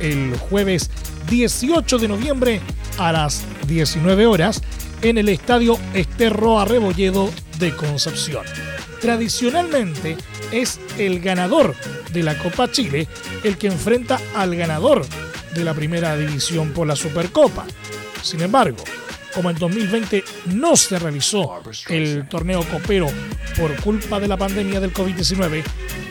el 0.00 0.34
jueves 0.38 0.90
18 1.28 1.98
de 1.98 2.08
noviembre 2.08 2.60
a 2.96 3.12
las 3.12 3.44
19 3.68 4.26
horas 4.26 4.62
en 5.02 5.18
el 5.18 5.28
Estadio 5.28 5.76
Esterro 5.92 6.58
Arrebolledo 6.58 7.28
de 7.62 7.76
Concepción. 7.76 8.44
Tradicionalmente 9.00 10.16
es 10.50 10.80
el 10.98 11.20
ganador 11.20 11.76
de 12.12 12.24
la 12.24 12.36
Copa 12.36 12.68
Chile 12.68 13.06
el 13.44 13.56
que 13.56 13.68
enfrenta 13.68 14.20
al 14.34 14.56
ganador 14.56 15.06
de 15.54 15.62
la 15.62 15.72
primera 15.72 16.16
división 16.16 16.72
por 16.72 16.88
la 16.88 16.96
Supercopa. 16.96 17.64
Sin 18.20 18.40
embargo, 18.40 18.82
como 19.32 19.48
en 19.48 19.58
2020 19.58 20.24
no 20.46 20.74
se 20.74 20.98
realizó 20.98 21.62
el 21.88 22.26
torneo 22.28 22.64
copero 22.64 23.06
por 23.56 23.76
culpa 23.76 24.18
de 24.18 24.26
la 24.26 24.36
pandemia 24.36 24.80
del 24.80 24.92
COVID-19, 24.92 25.62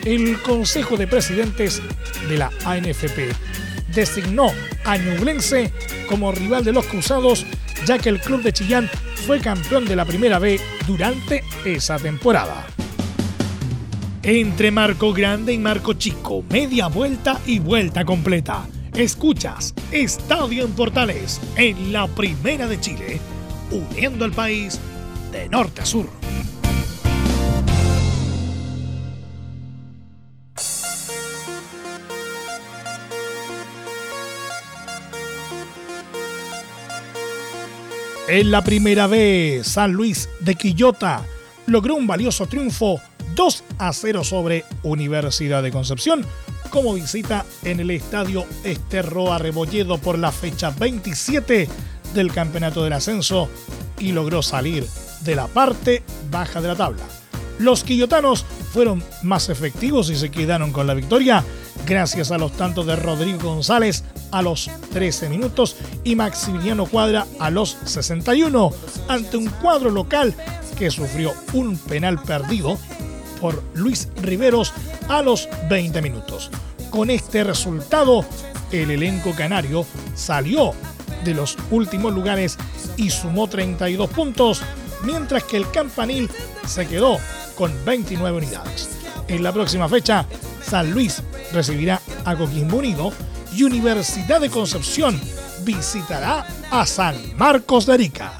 el 0.06 0.40
Consejo 0.40 0.96
de 0.96 1.06
Presidentes 1.06 1.82
de 2.30 2.38
la 2.38 2.50
ANFP 2.64 3.30
designó 3.94 4.50
a 4.84 4.96
Ñublense 4.96 5.70
como 6.08 6.32
rival 6.32 6.64
de 6.64 6.72
los 6.72 6.86
Cruzados, 6.86 7.44
ya 7.84 7.98
que 7.98 8.08
el 8.08 8.20
club 8.20 8.42
de 8.42 8.54
Chillán 8.54 8.88
fue 9.22 9.40
campeón 9.40 9.84
de 9.84 9.94
la 9.94 10.04
Primera 10.04 10.38
B 10.38 10.60
durante 10.86 11.44
esa 11.64 11.96
temporada. 11.98 12.66
Entre 14.22 14.70
Marco 14.70 15.12
Grande 15.12 15.52
y 15.52 15.58
Marco 15.58 15.94
Chico, 15.94 16.44
media 16.50 16.88
vuelta 16.88 17.40
y 17.46 17.58
vuelta 17.58 18.04
completa. 18.04 18.66
Escuchas 18.94 19.74
Estadio 19.90 20.64
en 20.64 20.72
Portales 20.72 21.40
en 21.56 21.92
la 21.92 22.06
Primera 22.08 22.66
de 22.66 22.80
Chile, 22.80 23.20
uniendo 23.70 24.24
al 24.24 24.32
país 24.32 24.80
de 25.30 25.48
norte 25.48 25.82
a 25.82 25.86
sur. 25.86 26.21
En 38.32 38.50
la 38.50 38.64
primera 38.64 39.06
vez, 39.06 39.66
San 39.66 39.92
Luis 39.92 40.26
de 40.40 40.54
Quillota 40.54 41.22
logró 41.66 41.96
un 41.96 42.06
valioso 42.06 42.46
triunfo 42.46 42.98
2 43.34 43.64
a 43.76 43.92
0 43.92 44.24
sobre 44.24 44.64
Universidad 44.82 45.62
de 45.62 45.70
Concepción 45.70 46.24
como 46.70 46.94
visita 46.94 47.44
en 47.62 47.80
el 47.80 47.90
estadio 47.90 48.46
Esterroa 48.64 49.36
Rebolledo 49.36 49.98
por 49.98 50.18
la 50.18 50.32
fecha 50.32 50.70
27 50.70 51.68
del 52.14 52.32
Campeonato 52.32 52.82
del 52.82 52.94
Ascenso 52.94 53.50
y 53.98 54.12
logró 54.12 54.40
salir 54.40 54.86
de 55.20 55.36
la 55.36 55.46
parte 55.46 56.02
baja 56.30 56.62
de 56.62 56.68
la 56.68 56.76
tabla. 56.76 57.21
Los 57.62 57.84
quillotanos 57.84 58.44
fueron 58.72 59.04
más 59.22 59.48
efectivos 59.48 60.10
y 60.10 60.16
se 60.16 60.32
quedaron 60.32 60.72
con 60.72 60.88
la 60.88 60.94
victoria 60.94 61.44
gracias 61.86 62.32
a 62.32 62.38
los 62.38 62.50
tantos 62.50 62.86
de 62.86 62.96
Rodrigo 62.96 63.38
González 63.54 64.02
a 64.32 64.42
los 64.42 64.68
13 64.92 65.28
minutos 65.28 65.76
y 66.02 66.16
Maximiliano 66.16 66.86
Cuadra 66.86 67.24
a 67.38 67.50
los 67.50 67.78
61 67.84 68.72
ante 69.06 69.36
un 69.36 69.46
cuadro 69.46 69.92
local 69.92 70.34
que 70.76 70.90
sufrió 70.90 71.34
un 71.52 71.78
penal 71.78 72.20
perdido 72.20 72.80
por 73.40 73.62
Luis 73.74 74.08
Riveros 74.20 74.72
a 75.08 75.22
los 75.22 75.48
20 75.70 76.02
minutos. 76.02 76.50
Con 76.90 77.10
este 77.10 77.44
resultado, 77.44 78.24
el 78.72 78.90
elenco 78.90 79.36
canario 79.36 79.86
salió 80.16 80.72
de 81.24 81.34
los 81.34 81.56
últimos 81.70 82.12
lugares 82.12 82.58
y 82.96 83.10
sumó 83.10 83.46
32 83.46 84.10
puntos, 84.10 84.62
mientras 85.04 85.44
que 85.44 85.58
el 85.58 85.70
campanil 85.70 86.28
se 86.66 86.88
quedó 86.88 87.20
con 87.52 87.72
29 87.84 88.38
unidades. 88.38 88.90
En 89.28 89.42
la 89.42 89.52
próxima 89.52 89.88
fecha, 89.88 90.26
San 90.62 90.90
Luis 90.92 91.22
recibirá 91.52 92.00
a 92.24 92.36
Coquimbo 92.36 92.78
Unido 92.78 93.12
y 93.54 93.64
Universidad 93.64 94.40
de 94.40 94.50
Concepción 94.50 95.20
visitará 95.64 96.46
a 96.70 96.86
San 96.86 97.16
Marcos 97.36 97.86
de 97.86 97.92
Arica. 97.94 98.32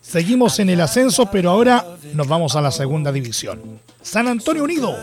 Seguimos 0.00 0.58
en 0.60 0.70
el 0.70 0.80
ascenso, 0.80 1.26
pero 1.30 1.50
ahora 1.50 1.84
nos 2.14 2.28
vamos 2.28 2.54
a 2.56 2.60
la 2.60 2.70
segunda 2.70 3.10
división. 3.10 3.80
San 4.00 4.28
Antonio 4.28 4.64
Unido 4.64 4.96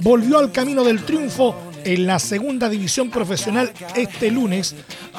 volvió 0.00 0.38
al 0.38 0.52
camino 0.52 0.84
del 0.84 1.04
triunfo 1.04 1.54
en 1.88 2.06
la 2.06 2.18
segunda 2.18 2.68
división 2.68 3.08
profesional 3.10 3.72
este 3.96 4.30
lunes 4.30 4.74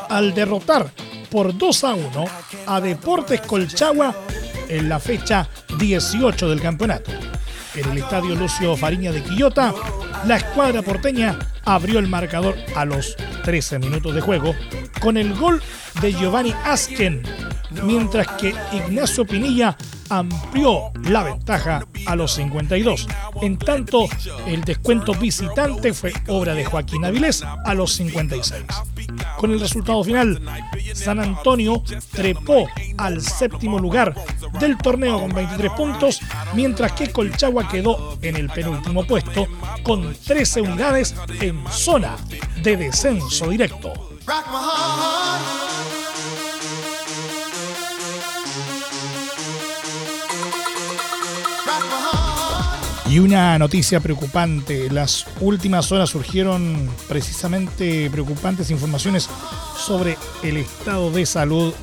al 0.07 0.35
derrotar 0.35 0.91
por 1.31 1.57
2 1.57 1.83
a 1.83 1.95
1 1.95 2.25
a 2.67 2.79
Deportes 2.79 3.41
Colchagua 3.41 4.15
en 4.67 4.87
la 4.87 4.99
fecha 4.99 5.49
18 5.79 6.47
del 6.47 6.61
campeonato. 6.61 7.11
En 7.73 7.89
el 7.89 7.97
estadio 7.97 8.35
Lucio 8.35 8.77
Fariña 8.77 9.11
de 9.11 9.23
Quillota, 9.23 9.73
la 10.27 10.37
escuadra 10.37 10.83
porteña 10.83 11.39
abrió 11.65 11.97
el 11.97 12.07
marcador 12.07 12.55
a 12.75 12.85
los 12.85 13.15
13 13.45 13.79
minutos 13.79 14.13
de 14.13 14.21
juego 14.21 14.53
con 15.01 15.17
el 15.17 15.33
gol 15.33 15.63
de 16.01 16.13
Giovanni 16.13 16.53
Asken, 16.65 17.23
mientras 17.83 18.27
que 18.39 18.53
Ignacio 18.71 19.25
Pinilla 19.25 19.77
amplió 20.09 20.91
la 21.03 21.23
ventaja 21.23 21.85
a 22.05 22.15
los 22.15 22.33
52. 22.33 23.07
En 23.41 23.57
tanto, 23.57 24.07
el 24.47 24.63
descuento 24.63 25.13
visitante 25.13 25.93
fue 25.93 26.13
obra 26.27 26.53
de 26.53 26.65
Joaquín 26.65 27.05
Avilés 27.05 27.43
a 27.43 27.73
los 27.73 27.93
56. 27.93 28.63
Con 29.37 29.51
el 29.51 29.59
resultado 29.59 30.03
final, 30.03 30.41
San 30.93 31.19
Antonio 31.19 31.83
trepó 32.11 32.67
al 32.97 33.21
séptimo 33.21 33.79
lugar 33.79 34.15
del 34.59 34.77
torneo 34.77 35.19
con 35.19 35.33
23 35.33 35.71
puntos, 35.73 36.19
mientras 36.53 36.91
que 36.93 37.11
Colchagua 37.11 37.67
quedó 37.67 38.17
en 38.21 38.35
el 38.35 38.49
penúltimo 38.49 39.05
puesto 39.05 39.47
con 39.83 40.13
13 40.13 40.61
unidades 40.61 41.15
en 41.39 41.63
zona 41.69 42.17
de 42.61 42.77
descenso 42.77 43.49
directo. 43.49 43.93
Y 53.09 53.17
una 53.17 53.57
noticia 53.57 53.99
preocupante. 53.99 54.87
Las 54.91 55.25
últimas 55.41 55.91
horas 55.91 56.11
surgieron 56.11 56.87
precisamente 57.07 58.07
preocupantes 58.11 58.69
informaciones 58.69 59.27
sobre 59.75 60.15
el 60.43 60.57
estado 60.57 61.09
de 61.09 61.25
salud 61.25 61.73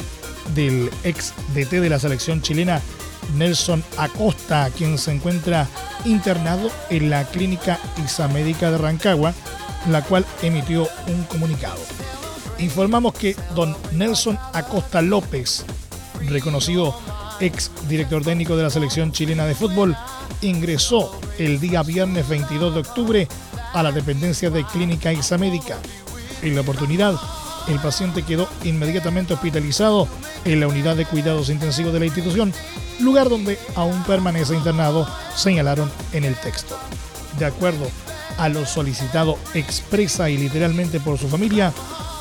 del 0.55 0.89
ex 1.03 1.35
DT 1.53 1.81
de 1.81 1.91
la 1.91 1.99
selección 1.99 2.43
chilena, 2.43 2.81
Nelson 3.35 3.83
Acosta, 3.99 4.71
quien 4.71 4.99
se 4.99 5.11
encuentra 5.13 5.67
internado 6.05 6.71
en 6.91 7.11
la 7.11 7.25
clínica 7.25 7.81
Isamédica 8.05 8.71
de 8.71 8.79
Rancagua, 8.79 9.35
la 9.91 10.03
cual 10.03 10.25
emitió 10.43 10.89
un 11.09 11.25
comunicado. 11.25 11.81
Informamos 12.61 13.15
que 13.15 13.35
don 13.57 13.77
Nelson 13.91 14.39
Acosta 14.53 15.03
López, 15.03 15.65
reconocido 16.29 16.97
ex 17.41 17.71
director 17.89 18.23
técnico 18.23 18.57
de 18.57 18.63
la 18.63 18.71
selección 18.71 19.13
chilena 19.13 19.47
de 19.47 19.55
fútbol, 19.55 19.97
ingresó 20.43 21.19
el 21.39 21.61
día 21.61 21.83
viernes 21.83 22.29
22 22.29 22.75
de 22.75 22.81
octubre 22.81 23.29
a 23.73 23.83
la 23.83 23.93
dependencia 23.93 24.51
de 24.51 24.65
Clínica 24.65 25.13
Médica. 25.39 25.79
En 26.43 26.55
la 26.55 26.61
oportunidad, 26.61 27.15
el 27.69 27.79
paciente 27.81 28.23
quedó 28.23 28.49
inmediatamente 28.65 29.35
hospitalizado 29.35 30.09
en 30.45 30.61
la 30.61 30.69
unidad 30.69 30.97
de 30.97 31.05
cuidados 31.05 31.51
intensivos 31.51 31.93
de 31.93 32.01
la 32.01 32.07
institución, 32.07 32.53
lugar 33.01 33.29
donde 33.29 33.59
aún 33.75 34.03
permanece 34.05 34.55
internado, 34.55 35.07
señalaron 35.35 35.91
en 36.13 36.25
el 36.25 36.35
texto. 36.37 36.79
De 37.39 37.45
acuerdo 37.45 37.87
a 38.39 38.49
lo 38.49 38.67
solicitado 38.67 39.39
expresa 39.55 40.31
y 40.31 40.37
literalmente 40.37 41.01
por 41.01 41.19
su 41.19 41.29
familia, 41.29 41.73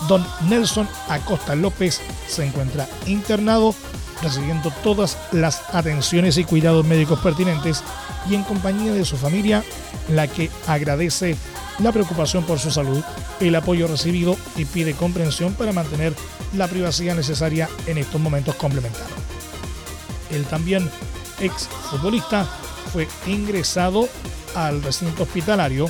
don 0.08 0.26
Nelson 0.50 0.88
Acosta 1.10 1.56
López 1.56 2.02
se 2.28 2.46
encuentra 2.46 2.88
internado 3.06 3.76
recibiendo 4.22 4.72
todas 4.84 5.18
las 5.32 5.62
atenciones 5.74 6.38
y 6.38 6.44
cuidados 6.44 6.86
médicos 6.86 7.20
pertinentes 7.20 7.84
y 8.30 8.36
en 8.36 8.44
compañía 8.44 8.94
de 8.94 9.06
su 9.06 9.18
familia, 9.18 9.64
la 10.10 10.28
que 10.28 10.50
agradece 10.68 11.36
la 11.80 11.92
preocupación 11.92 12.44
por 12.46 12.60
su 12.60 12.72
salud, 12.72 13.04
el 13.40 13.56
apoyo 13.56 13.88
recibido 13.88 14.38
y 14.56 14.66
pide 14.66 14.94
comprensión 14.94 15.54
para 15.54 15.74
mantener 15.74 16.14
la 16.54 16.68
privacidad 16.68 17.16
necesaria 17.16 17.70
en 17.86 17.98
estos 17.98 18.22
momentos 18.22 18.56
complementarios. 18.56 19.20
El 20.32 20.46
también 20.46 20.90
ex 21.40 21.68
futbolista 21.92 22.48
fue 22.94 23.08
ingresado 23.28 24.08
al 24.56 24.82
recinto 24.82 25.24
hospitalario 25.24 25.90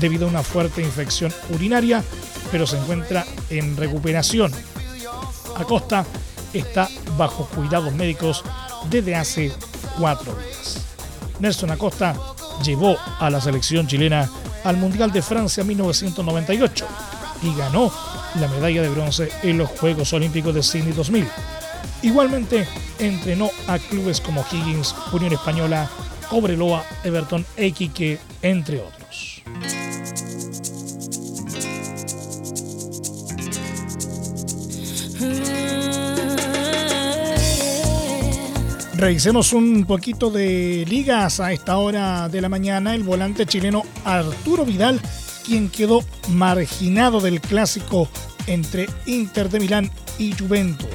debido 0.00 0.26
a 0.26 0.30
una 0.30 0.42
fuerte 0.42 0.82
infección 0.82 1.32
urinaria, 1.50 2.02
pero 2.50 2.66
se 2.66 2.78
encuentra 2.78 3.24
en 3.50 3.76
recuperación. 3.76 4.52
Acosta 5.56 6.04
está 6.54 6.88
bajo 7.18 7.46
cuidados 7.54 7.92
médicos 7.92 8.42
desde 8.88 9.14
hace 9.14 9.52
cuatro 9.98 10.34
días. 10.36 10.80
Nelson 11.40 11.70
Acosta 11.70 12.16
llevó 12.62 12.96
a 13.18 13.28
la 13.30 13.40
selección 13.40 13.86
chilena 13.86 14.30
al 14.64 14.76
Mundial 14.76 15.12
de 15.12 15.22
Francia 15.22 15.64
1998 15.64 16.86
y 17.42 17.54
ganó 17.54 17.92
la 18.40 18.48
medalla 18.48 18.82
de 18.82 18.88
bronce 18.88 19.30
en 19.42 19.58
los 19.58 19.68
Juegos 19.70 20.12
Olímpicos 20.12 20.54
de 20.54 20.62
Sydney 20.62 20.92
2000. 20.92 21.26
Igualmente 22.02 22.66
entrenó 22.98 23.50
a 23.66 23.78
clubes 23.78 24.20
como 24.20 24.44
Higgins, 24.50 24.94
Unión 25.12 25.32
Española, 25.32 25.88
Cobreloa, 26.28 26.84
Everton, 27.02 27.44
Equique, 27.56 28.18
entre 28.42 28.80
otros. 28.80 29.03
Revisemos 39.04 39.52
un 39.52 39.84
poquito 39.84 40.30
de 40.30 40.86
ligas 40.88 41.38
a 41.38 41.52
esta 41.52 41.76
hora 41.76 42.26
de 42.30 42.40
la 42.40 42.48
mañana. 42.48 42.94
El 42.94 43.02
volante 43.02 43.44
chileno 43.44 43.82
Arturo 44.02 44.64
Vidal, 44.64 44.98
quien 45.44 45.68
quedó 45.68 46.02
marginado 46.30 47.20
del 47.20 47.42
clásico 47.42 48.08
entre 48.46 48.86
Inter 49.04 49.50
de 49.50 49.60
Milán 49.60 49.90
y 50.18 50.32
Juventus 50.32 50.88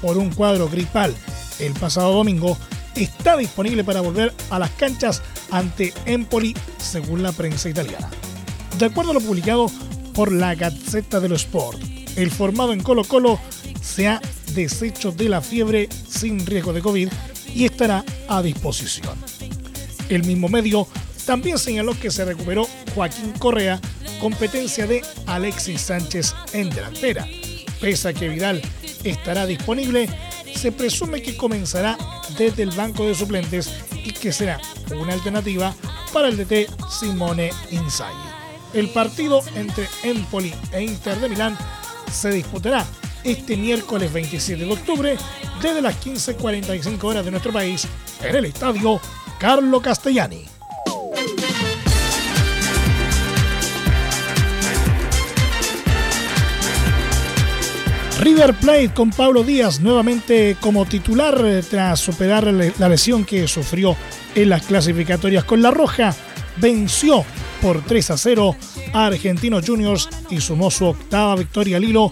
por 0.00 0.16
un 0.16 0.30
cuadro 0.30 0.70
gripal 0.70 1.14
el 1.58 1.74
pasado 1.74 2.14
domingo, 2.14 2.56
está 2.94 3.36
disponible 3.36 3.84
para 3.84 4.00
volver 4.00 4.32
a 4.48 4.58
las 4.58 4.70
canchas 4.70 5.20
ante 5.50 5.92
Empoli, 6.06 6.56
según 6.78 7.22
la 7.22 7.32
prensa 7.32 7.68
italiana. 7.68 8.08
De 8.78 8.86
acuerdo 8.86 9.10
a 9.10 9.14
lo 9.14 9.20
publicado 9.20 9.70
por 10.14 10.32
la 10.32 10.54
Gazzetta 10.54 11.20
dello 11.20 11.36
Sport, 11.36 11.78
el 12.16 12.30
formado 12.30 12.72
en 12.72 12.82
Colo 12.82 13.04
Colo 13.04 13.38
se 13.82 14.08
ha 14.08 14.18
deshecho 14.54 15.12
de 15.12 15.28
la 15.28 15.42
fiebre 15.42 15.90
sin 16.08 16.46
riesgo 16.46 16.72
de 16.72 16.80
COVID 16.80 17.10
y 17.54 17.64
estará 17.64 18.04
a 18.28 18.42
disposición. 18.42 19.16
El 20.08 20.24
mismo 20.24 20.48
medio 20.48 20.86
también 21.26 21.58
señaló 21.58 21.98
que 21.98 22.10
se 22.10 22.24
recuperó 22.24 22.66
Joaquín 22.94 23.32
Correa, 23.38 23.80
competencia 24.20 24.86
de 24.86 25.02
Alexis 25.26 25.80
Sánchez 25.80 26.34
en 26.52 26.70
delantera. 26.70 27.26
Pese 27.80 28.08
a 28.08 28.12
que 28.12 28.28
Vidal 28.28 28.60
estará 29.04 29.46
disponible, 29.46 30.08
se 30.54 30.72
presume 30.72 31.22
que 31.22 31.36
comenzará 31.36 31.96
desde 32.36 32.64
el 32.64 32.70
banco 32.72 33.06
de 33.06 33.14
suplentes 33.14 33.70
y 34.04 34.12
que 34.12 34.32
será 34.32 34.60
una 35.00 35.12
alternativa 35.12 35.74
para 36.12 36.28
el 36.28 36.36
DT 36.36 36.68
Simone 36.90 37.50
Inzaghi. 37.70 38.14
El 38.74 38.88
partido 38.90 39.42
entre 39.54 39.88
Empoli 40.02 40.52
e 40.72 40.82
Inter 40.82 41.18
de 41.20 41.28
Milán 41.28 41.56
se 42.12 42.30
disputará 42.30 42.86
este 43.24 43.56
miércoles 43.56 44.12
27 44.12 44.64
de 44.64 44.72
octubre 44.72 45.16
desde 45.62 45.82
las 45.82 46.04
15.45 46.04 47.02
horas 47.04 47.24
de 47.24 47.30
nuestro 47.30 47.52
país 47.52 47.86
en 48.22 48.36
el 48.36 48.44
estadio 48.46 49.00
Carlo 49.38 49.80
Castellani. 49.80 50.44
River 58.20 58.52
Plate 58.52 58.92
con 58.92 59.08
Pablo 59.08 59.42
Díaz 59.42 59.80
nuevamente 59.80 60.54
como 60.60 60.84
titular 60.84 61.40
eh, 61.42 61.62
tras 61.62 62.00
superar 62.00 62.44
la 62.44 62.88
lesión 62.88 63.24
que 63.24 63.48
sufrió 63.48 63.96
en 64.34 64.50
las 64.50 64.66
clasificatorias 64.66 65.44
con 65.44 65.62
la 65.62 65.70
Roja, 65.70 66.14
venció 66.58 67.24
por 67.62 67.82
3 67.82 68.10
a 68.10 68.18
0 68.18 68.56
a 68.92 69.06
Argentinos 69.06 69.64
Juniors 69.66 70.08
y 70.28 70.38
sumó 70.40 70.70
su 70.70 70.84
octava 70.84 71.34
victoria 71.36 71.78
al 71.78 71.84
hilo, 71.84 72.10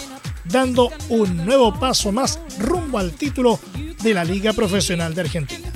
dando 0.49 0.91
un 1.09 1.45
nuevo 1.45 1.79
paso 1.79 2.13
más 2.13 2.41
rumbo 2.59 2.99
al 2.99 3.13
título 3.13 3.61
de 4.03 4.15
la 4.15 4.25
Liga 4.25 4.53
Profesional 4.53 5.15
de 5.15 5.21
Argentina. 5.23 5.73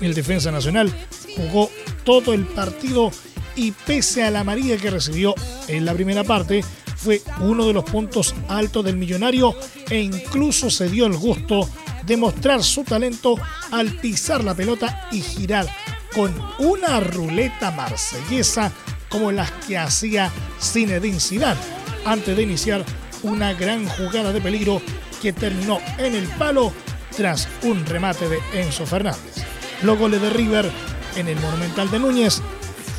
El 0.00 0.14
defensa 0.14 0.50
nacional 0.50 0.92
jugó 1.36 1.70
todo 2.04 2.32
el 2.32 2.46
partido 2.46 3.10
y 3.56 3.72
pese 3.72 4.22
a 4.22 4.30
la 4.30 4.40
amarilla 4.40 4.76
que 4.76 4.90
recibió 4.90 5.34
en 5.68 5.84
la 5.84 5.92
primera 5.92 6.24
parte, 6.24 6.64
fue 6.96 7.22
uno 7.40 7.66
de 7.66 7.72
los 7.72 7.84
puntos 7.84 8.34
altos 8.48 8.84
del 8.84 8.96
millonario 8.96 9.54
e 9.88 10.00
incluso 10.00 10.70
se 10.70 10.88
dio 10.88 11.06
el 11.06 11.16
gusto 11.16 11.68
de 12.04 12.16
mostrar 12.16 12.62
su 12.62 12.84
talento 12.84 13.36
al 13.70 13.92
pisar 13.96 14.44
la 14.44 14.54
pelota 14.54 15.08
y 15.10 15.20
girar 15.20 15.66
con 16.14 16.34
una 16.58 17.00
ruleta 17.00 17.70
marsellesa 17.70 18.72
como 19.08 19.32
las 19.32 19.50
que 19.66 19.78
hacía 19.78 20.30
Zinedine 20.60 21.20
Zidane 21.20 21.60
antes 22.04 22.36
de 22.36 22.42
iniciar 22.42 22.84
una 23.22 23.52
gran 23.54 23.86
jugada 23.86 24.32
de 24.32 24.40
peligro 24.40 24.80
que 25.20 25.32
terminó 25.32 25.78
en 25.98 26.14
el 26.14 26.26
palo 26.28 26.72
tras 27.16 27.48
un 27.62 27.84
remate 27.86 28.28
de 28.28 28.40
Enzo 28.54 28.86
Fernández. 28.86 29.44
Los 29.82 29.98
goles 29.98 30.20
de 30.22 30.30
River 30.30 30.70
en 31.16 31.28
el 31.28 31.38
Monumental 31.40 31.90
de 31.90 31.98
Núñez 31.98 32.40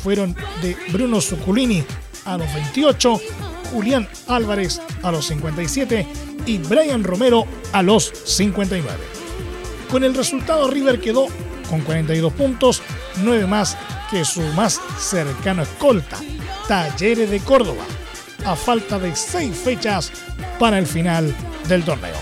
fueron 0.02 0.34
de 0.60 0.76
Bruno 0.90 1.20
Zuculini 1.20 1.84
a 2.24 2.36
los 2.36 2.52
28 2.54 3.20
Julián 3.72 4.08
Álvarez 4.28 4.80
a 5.02 5.10
los 5.10 5.26
57 5.26 6.06
y 6.46 6.58
Brian 6.58 7.04
Romero 7.04 7.46
a 7.72 7.82
los 7.82 8.12
59. 8.24 8.98
Con 9.90 10.04
el 10.04 10.14
resultado 10.14 10.70
River 10.70 11.00
quedó 11.00 11.26
con 11.68 11.80
42 11.80 12.32
puntos, 12.34 12.82
9 13.22 13.46
más 13.46 13.76
que 14.10 14.24
su 14.24 14.42
más 14.54 14.80
cercano 14.98 15.62
escolta, 15.62 16.18
Talleres 16.68 17.30
de 17.30 17.40
Córdoba, 17.40 17.84
a 18.44 18.56
falta 18.56 18.98
de 18.98 19.14
6 19.14 19.56
fechas 19.56 20.12
para 20.58 20.78
el 20.78 20.86
final 20.86 21.34
del 21.68 21.84
torneo. 21.84 22.16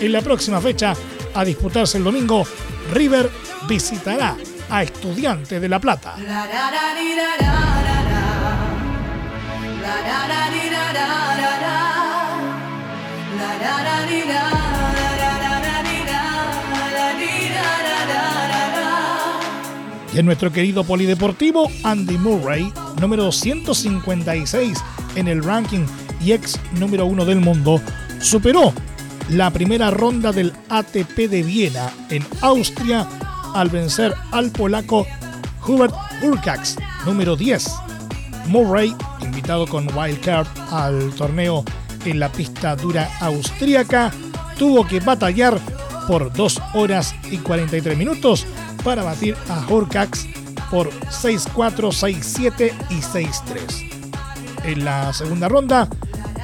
En 0.00 0.12
la 0.12 0.20
próxima 0.20 0.60
fecha, 0.60 0.94
a 1.34 1.44
disputarse 1.44 1.98
el 1.98 2.04
domingo, 2.04 2.44
River 2.92 3.30
visitará 3.68 4.36
a 4.68 4.82
Estudiantes 4.82 5.60
de 5.60 5.68
La 5.68 5.78
Plata. 5.80 6.16
Y 20.14 20.18
en 20.18 20.26
nuestro 20.26 20.52
querido 20.52 20.84
polideportivo, 20.84 21.70
Andy 21.84 22.18
Murray, 22.18 22.70
número 23.00 23.32
156 23.32 24.78
en 25.16 25.28
el 25.28 25.42
ranking 25.42 25.86
y 26.20 26.32
ex 26.32 26.58
número 26.78 27.06
uno 27.06 27.24
del 27.24 27.40
mundo, 27.40 27.80
superó 28.20 28.72
la 29.30 29.50
primera 29.50 29.90
ronda 29.90 30.32
del 30.32 30.52
ATP 30.68 31.28
de 31.28 31.42
Viena 31.42 31.90
en 32.10 32.24
Austria 32.40 33.06
al 33.54 33.68
vencer 33.70 34.14
al 34.30 34.50
polaco 34.50 35.06
Hubert 35.66 35.94
Urkax, 36.22 36.76
número 37.06 37.36
10. 37.36 37.70
Murray, 38.46 38.94
invitado 39.20 39.66
con 39.66 39.88
Wildcard 39.96 40.46
al 40.70 41.12
torneo 41.14 41.64
en 42.04 42.18
la 42.18 42.30
pista 42.30 42.74
dura 42.74 43.08
austríaca, 43.20 44.10
tuvo 44.58 44.86
que 44.86 45.00
batallar 45.00 45.58
por 46.08 46.32
2 46.32 46.62
horas 46.74 47.14
y 47.30 47.38
43 47.38 47.96
minutos 47.96 48.44
para 48.82 49.04
batir 49.04 49.36
a 49.48 49.64
Horcax 49.68 50.26
por 50.70 50.90
6-4, 50.90 51.92
6-7 51.92 52.72
y 52.90 52.94
6-3. 52.96 53.91
En 54.64 54.84
la 54.84 55.12
segunda 55.12 55.48
ronda, 55.48 55.88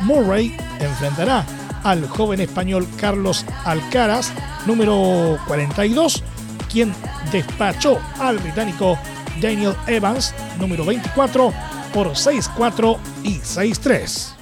Murray 0.02 0.56
enfrentará 0.80 1.44
al 1.84 2.08
joven 2.08 2.40
español 2.40 2.86
Carlos 2.96 3.44
Alcaraz, 3.64 4.32
número 4.66 5.38
42, 5.46 6.22
quien 6.70 6.92
despachó 7.30 7.98
al 8.18 8.38
británico 8.38 8.98
Daniel 9.40 9.74
Evans, 9.86 10.34
número 10.58 10.84
24, 10.84 11.52
por 11.94 12.08
6-4 12.08 12.98
y 13.22 13.38
6-3. 13.38 14.34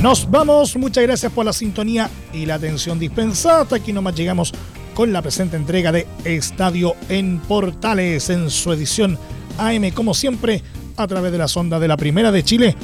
Nos 0.00 0.30
vamos, 0.30 0.76
muchas 0.76 1.04
gracias 1.04 1.30
por 1.30 1.44
la 1.44 1.52
sintonía 1.52 2.08
y 2.32 2.46
la 2.46 2.54
atención 2.54 2.98
dispensada. 2.98 3.62
Hasta 3.62 3.76
aquí 3.76 3.92
nomás 3.92 4.14
llegamos 4.14 4.54
con 5.00 5.14
la 5.14 5.22
presente 5.22 5.56
entrega 5.56 5.92
de 5.92 6.06
Estadio 6.24 6.94
en 7.08 7.38
Portales 7.38 8.28
en 8.28 8.50
su 8.50 8.70
edición 8.70 9.16
AM, 9.56 9.92
como 9.92 10.12
siempre, 10.12 10.62
a 10.98 11.06
través 11.06 11.32
de 11.32 11.38
la 11.38 11.48
sonda 11.48 11.80
de 11.80 11.88
la 11.88 11.96
Primera 11.96 12.30
de 12.30 12.44
Chile, 12.44 12.76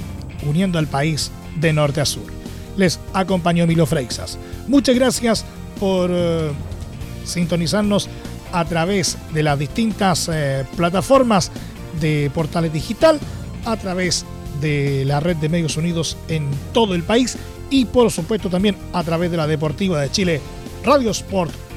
uniendo 0.48 0.78
al 0.78 0.86
país 0.86 1.30
de 1.60 1.74
norte 1.74 2.00
a 2.00 2.06
sur. 2.06 2.24
Les 2.78 2.98
acompañó 3.12 3.66
Milo 3.66 3.84
Freixas. 3.84 4.38
Muchas 4.66 4.94
gracias 4.94 5.44
por 5.78 6.08
eh, 6.10 6.52
sintonizarnos 7.26 8.08
a 8.50 8.64
través 8.64 9.18
de 9.34 9.42
las 9.42 9.58
distintas 9.58 10.30
eh, 10.32 10.64
plataformas 10.74 11.52
de 12.00 12.30
Portales 12.32 12.72
Digital, 12.72 13.20
a 13.66 13.76
través 13.76 14.24
de 14.62 15.04
la 15.04 15.20
red 15.20 15.36
de 15.36 15.50
medios 15.50 15.76
unidos 15.76 16.16
en 16.28 16.48
todo 16.72 16.94
el 16.94 17.02
país 17.02 17.36
y 17.68 17.84
por 17.84 18.10
supuesto 18.10 18.48
también 18.48 18.74
a 18.94 19.04
través 19.04 19.30
de 19.30 19.36
la 19.36 19.46
Deportiva 19.46 20.00
de 20.00 20.10
Chile, 20.10 20.40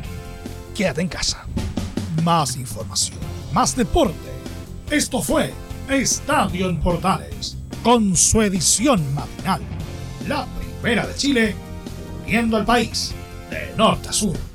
quédate 0.75 1.01
en 1.01 1.07
casa 1.07 1.45
más 2.23 2.57
información, 2.57 3.17
más 3.53 3.75
deporte. 3.75 4.15
Esto 4.89 5.21
fue 5.21 5.53
Estadio 5.89 6.69
en 6.69 6.79
Portales, 6.79 7.57
con 7.83 8.15
su 8.15 8.41
edición 8.41 9.01
matinal. 9.13 9.61
La 10.27 10.47
primera 10.81 11.07
de 11.07 11.15
Chile, 11.15 11.55
uniendo 12.29 12.57
al 12.57 12.65
país 12.65 13.11
de 13.49 13.75
norte 13.75 14.09
a 14.09 14.13
sur. 14.13 14.48